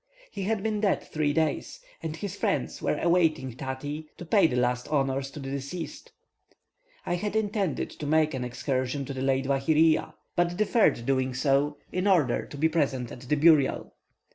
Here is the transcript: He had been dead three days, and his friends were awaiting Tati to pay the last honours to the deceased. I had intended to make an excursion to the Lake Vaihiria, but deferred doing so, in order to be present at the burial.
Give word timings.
He 0.31 0.45
had 0.45 0.63
been 0.63 0.81
dead 0.81 1.03
three 1.03 1.31
days, 1.31 1.79
and 2.01 2.15
his 2.15 2.35
friends 2.35 2.81
were 2.81 2.97
awaiting 2.97 3.53
Tati 3.55 4.09
to 4.17 4.25
pay 4.25 4.47
the 4.47 4.55
last 4.55 4.87
honours 4.87 5.29
to 5.29 5.39
the 5.39 5.51
deceased. 5.51 6.11
I 7.05 7.13
had 7.13 7.35
intended 7.35 7.91
to 7.91 8.07
make 8.07 8.33
an 8.33 8.43
excursion 8.43 9.05
to 9.05 9.13
the 9.13 9.21
Lake 9.21 9.45
Vaihiria, 9.45 10.15
but 10.35 10.57
deferred 10.57 11.05
doing 11.05 11.35
so, 11.35 11.77
in 11.91 12.07
order 12.07 12.47
to 12.47 12.57
be 12.57 12.67
present 12.67 13.11
at 13.11 13.19
the 13.21 13.35
burial. 13.35 13.93